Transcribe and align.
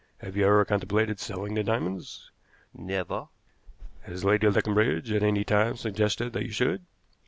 Have 0.17 0.35
you 0.35 0.47
ever 0.47 0.65
contemplated 0.65 1.19
selling 1.19 1.53
the 1.53 1.63
diamonds?" 1.63 2.31
"Never." 2.73 3.27
"Has 4.01 4.25
Lady 4.25 4.47
Leconbridge 4.47 5.11
at 5.11 5.21
any 5.21 5.43
time 5.43 5.75
suggested 5.77 6.33
that 6.33 6.43
you 6.43 6.51
should?" 6.51 6.83